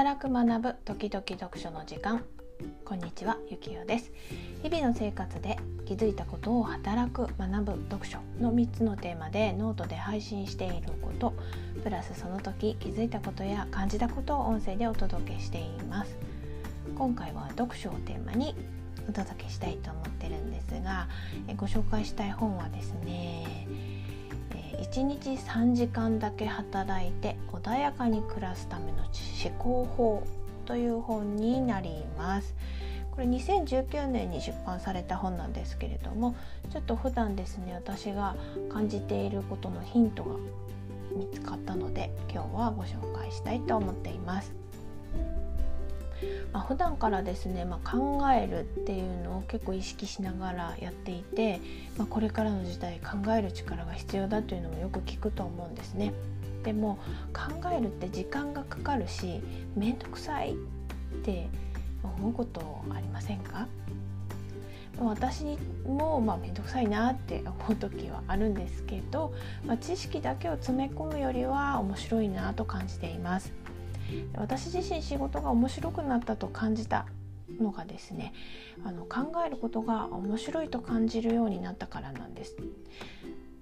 [0.00, 2.24] 働く学ぶ時々読書の時間。
[2.86, 4.10] こんにちはゆきよです。
[4.62, 11.34] 日々の生活で気づいたことを働く学ぶ読書の3つのテーマでノートで配信していること。
[11.82, 16.16] プラスその時気づいたことや感じたことを音声でお届けしています。
[16.96, 18.54] 今回は読書をテーマに
[19.06, 21.08] お届けしたいと思ってるんですが
[21.58, 23.66] ご紹介したい本はですね
[24.90, 30.26] 1日3時間だけ働いて穏やかに暮らすための思考法
[30.66, 32.54] という本になります。
[33.12, 36.34] これ2019年に出版された本なんですけれども
[36.70, 38.34] ちょっと普段ですね私が
[38.72, 40.36] 感じていることのヒントが
[41.14, 44.52] 見つかったので今日はご紹介したいと思っています。
[46.52, 51.60] まあ、普段からですね、まあ、考えるっていうのを結構意識しながらやっていて、
[51.96, 56.12] まあ、これからの時代考える力が必要だというのもよく聞くと思うんですね。
[56.64, 56.98] でも
[57.32, 59.40] 考えるって時間がかかるし
[59.74, 60.56] 面倒くさいっ
[61.24, 61.48] て
[62.02, 63.66] 思うことありませんか？
[64.98, 65.56] 私
[65.86, 69.32] もまあ面倒くさいなって思う時はあるんですけど、
[69.64, 73.54] まあ、知識だけを詰め込むよりは面白いなと感じています。
[74.36, 77.06] 私自身仕事が面白くなったと感じた
[77.60, 78.32] のがですね
[78.84, 82.56] あの考えることが面白いと感じるようになったからなんです。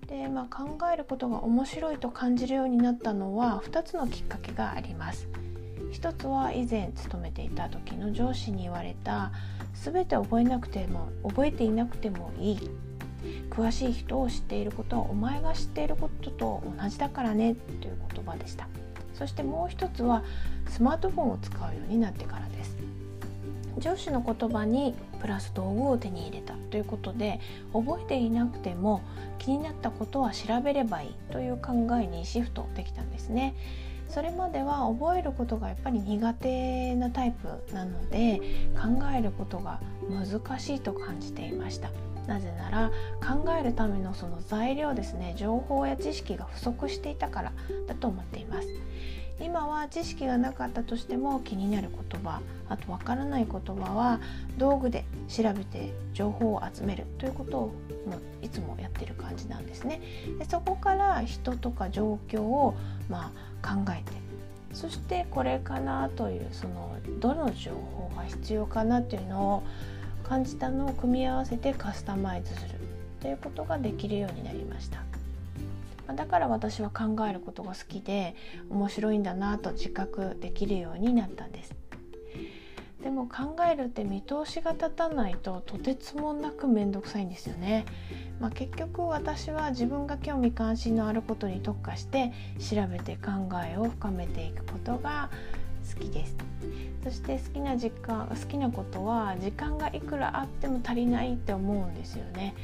[0.07, 5.29] で、まあ、考えることが面白いと感じるようになったのは2つのきっかけがあります。
[5.91, 9.33] 一つは以前勤めていた時の上司に言われた
[9.75, 12.71] 全て覚えなくても覚えていなくてもいい
[13.51, 18.69] 詳しい人を知っていることはお前が知っていることと同じだからねという言葉でした。
[19.19, 20.23] そしてもう一つは
[20.69, 22.77] スマートフォンを使うようになってからです。
[23.79, 26.55] 上司の言葉にプラス道具を手に入れた。
[26.71, 27.41] ということで
[27.73, 29.01] 覚えていなくても
[29.39, 31.15] 気になったことは調べればいい。
[31.33, 33.55] という考えにシフトできたんですね。
[34.09, 38.41] それまでは覚えることがやっぱり苦手なタイプなので
[38.75, 41.91] 考えることが難しいと感じていました。
[42.27, 42.91] なぜなら
[43.21, 45.35] 考えるためのその材料ですね。
[45.37, 47.53] 情報や知識が不足していたから
[47.87, 48.69] だと思っています。
[49.41, 54.21] 今は知識がなかったとしても気になる言葉あとわからない言葉は
[54.57, 57.75] 道具で調べて情報を集めるということを
[58.43, 60.01] いつもやってる感じなんですね。
[60.39, 62.75] でそこから人とか状況を
[63.09, 63.33] ま
[63.63, 64.13] あ考えて
[64.73, 69.63] そしてこれかなというそのどの情報が必要かなというのを
[70.25, 72.75] 感じたのを組み合わせてカスタマイズする
[73.21, 75.08] ということができるようになりました。
[76.15, 78.35] だから私は考えることが好きで
[78.71, 81.75] 面白いんだなと自覚できるようになったんです。
[83.03, 87.87] でも考えるって見通しが立たないととてつもなく面倒くさいんですよね、
[88.41, 93.31] まあ、結局私は自分が興味関心のあることに特化して調べて考
[93.65, 95.31] えを深めていくことが
[95.95, 96.37] 好きです。
[97.05, 102.55] そして好きな時間好きなことは時間がいくらあっても足りないって思うんですよね。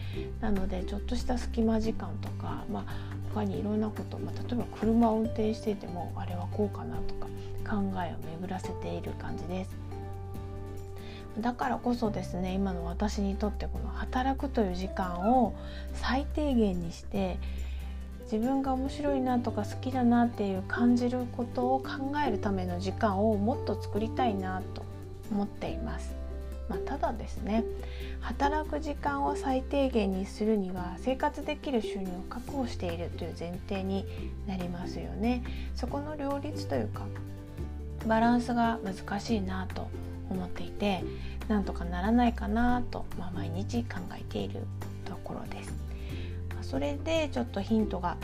[0.41, 7.27] なのでちょっとした隙間時間とか、まあ、他にいろんなこと、まあ、例えば車を運転していてもあれはこうかなとか
[7.69, 9.77] 考えを巡らせている感じです。
[11.41, 15.53] だからこそですね今の私にとってこの働くという時間を
[15.95, 17.39] 最低限にして
[18.31, 24.85] 自分が面白いなとか好きだなっていう感じることを考えるための時間をもっと作りたいなと
[25.33, 26.24] 思っています。
[26.69, 27.65] まあ、ただですね
[28.21, 34.07] 働く時間を最低限にするには生活できる収入を確保しているという前提に
[34.47, 35.45] なりますよね
[35.75, 37.03] そこの両立というか
[38.07, 39.89] バランスが難しいなと
[40.31, 41.05] 思っていて
[41.49, 44.61] なんとかならないかなと、まあ、毎日考えている
[45.05, 45.75] ところです。
[46.63, 48.17] それでちょっとヒントが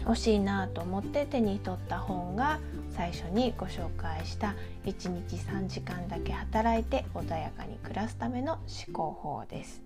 [0.00, 2.58] 欲しいなと思って手に取った本が
[2.94, 4.54] 最初にご紹介した
[4.84, 8.54] 1日3時間だけ働いて穏やかに暮らすための
[8.86, 9.82] 思考法です。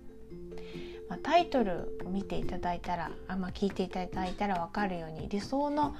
[1.09, 5.95] ま、タイトルを見ていただいたらあ、まあ、聞いていただいたら分かるように理想の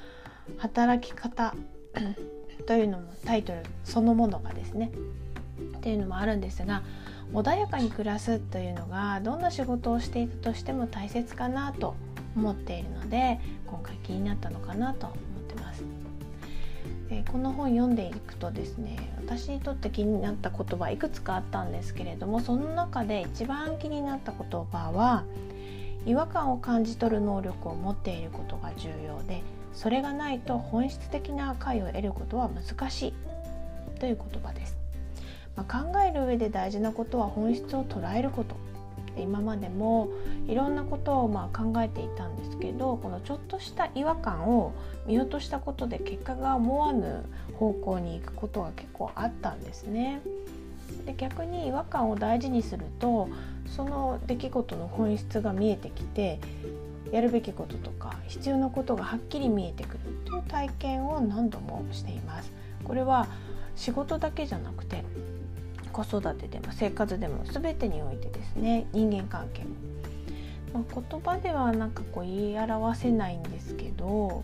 [0.58, 1.56] 働き方
[2.68, 4.92] というのもタイトルそのものがですね
[5.78, 6.84] っていうのもあるんですが
[7.34, 11.96] 穏やかに暮らすというのがどんな仕事をしていたとしても大切かなと
[12.36, 15.14] 思っているので今回気になったのかなと
[17.10, 17.26] 思ってます。
[17.26, 25.24] でこの本読んでいくとですね私にとって気になった言葉いくつかあったんですけれどもその中で一番気になった言葉は
[26.06, 29.44] 違和感を感じ取る能力を持っていることが重要で
[29.74, 33.14] それがないと本質的な解を得ることは難しい
[34.00, 34.78] という言葉です、
[35.56, 38.56] まあ、考える上で大事なことは本質を捉えること
[39.22, 40.10] 今までも
[40.48, 44.74] いろんなことをまあ考えていたんですけどこのちょっとした違和感を
[45.06, 47.24] 見落としたことで結果が思わぬ
[47.56, 50.22] 方向に行くことが結構あったんですね。
[51.06, 53.30] で逆に違和感を大事にすると
[53.66, 56.40] その出来事の本質が見えてきて
[57.12, 62.52] やるべきこととか必要なことがはっきり見えてくるという体験を何度もしています。
[62.84, 63.28] これは
[63.76, 65.04] 仕事だけじゃなくて
[65.88, 69.70] 子育てでも生活でも全てにおいてですね人間関係も、
[70.74, 74.44] まあ、言葉ではなんかこう言い表せないんですけど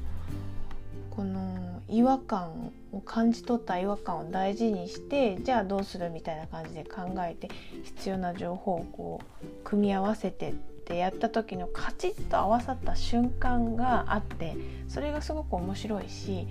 [1.12, 7.50] この違和感を感じ取った違和感を大事にしてじゃあどうするみたいな感じで考えて
[7.84, 14.56] 必要な情報をこう組み合わせてってやった時のカチッと合わさった瞬間があって
[14.88, 16.48] それがすごく面白いし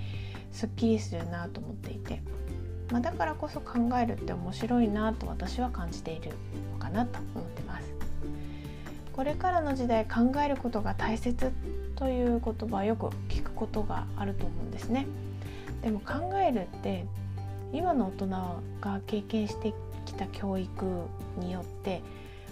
[0.53, 2.23] すっきりするなと思っていて、
[2.91, 6.33] まあ、だからこそ考えるって面白いなと私は感じている
[6.73, 7.93] のかなと思ってます。
[9.13, 11.53] これからの時代考えることが大切
[11.97, 15.07] という言葉よく聞くことがあると思うんですね。
[15.83, 17.07] でも考えるって
[17.73, 18.27] 今の大人
[18.81, 19.75] が経験して
[20.05, 20.85] きた教育
[21.39, 22.03] によって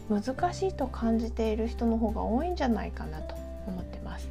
[0.09, 3.35] 難しいと感じている人の方が多いんじゃないかなと
[3.67, 4.29] 思ってます。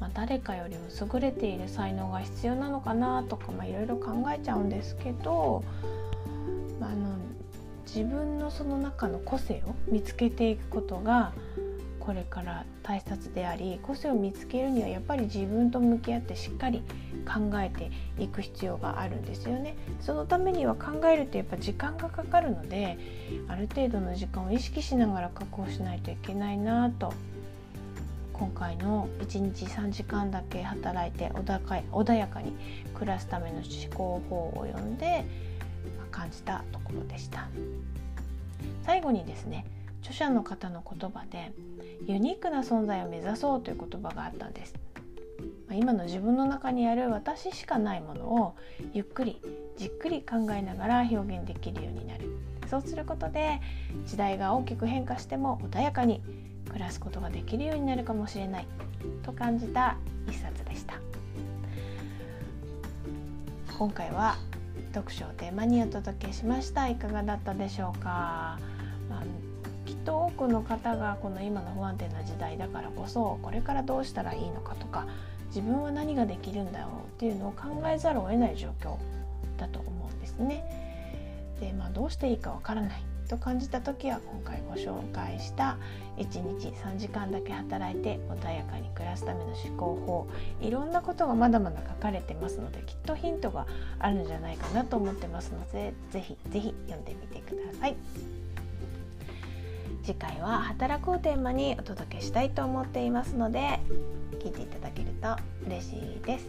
[0.00, 0.84] まあ、誰かよりも
[1.14, 5.64] 優れている才能が必要なのかなとか、いろいろ考えちゃうんですけど、
[6.80, 7.16] まあ、あの
[7.86, 11.32] 自分のその中の個性を見つけていくことが
[12.06, 16.82] これから大切であり個性を見つけるにはやっぱり自分と向き合ってしっかり
[17.26, 17.90] 考えて
[18.22, 19.76] いく必要があるんですよね。
[20.00, 22.96] そのためには考えるとやっぱ時間がかかるので
[23.48, 27.12] ある程度の時間を意識しながら確保しないといけないなと
[28.38, 32.52] 今回の1日3時間だけ働いて穏やかに
[32.94, 35.24] 暮らすための思考法を読んで
[36.10, 37.48] 感じたところでした。
[38.84, 39.64] 最後にですね
[40.00, 41.52] 著者の方の言葉で
[42.06, 44.74] ユニークな存在を目指そうという言葉があったんです。
[45.72, 48.54] 今の自分の中にある私しかないものを
[48.92, 49.40] ゆっくり
[49.76, 52.36] じっくり考えながら表現できるようになる。
[52.68, 53.60] そうすることで
[54.04, 56.20] 時代が大きく変化しても穏やかに
[56.66, 58.66] 暮らすことができるようになるかもしれない。
[59.22, 59.96] と感じた
[60.28, 60.94] 一冊でした。
[63.78, 64.36] 今回は
[64.94, 66.88] 読書をテーマにお届けしました。
[66.88, 68.58] いかがだったでしょうか、
[69.10, 69.22] まあ、
[69.84, 75.06] きっと多くの方がこの今の不安定な時代だからこそこれからどうしたらいいのかとか
[75.48, 78.96] 自分は何ができるんだろうっていうのを考えざるを得ない状況
[79.58, 81.56] だと思うんですね。
[81.60, 83.02] で、まあ、どうしていいかわからない。
[83.26, 85.76] と感じた時は今回ご紹介した
[86.16, 90.28] 1日3時間だけ働いて穏やかに暮らすための思考法
[90.60, 93.66] いろんなことがまだまだ書かれてますのできっとヒントが
[93.98, 97.96] あるんじゃないかなと思ってますので是非是非読んでみてください。
[100.02, 103.80] 次回は働くをテーマにお届けしたいと思っていますので
[104.38, 105.36] 聞いていただけると
[105.66, 106.46] 嬉しいです。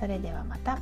[0.00, 0.78] それではまた。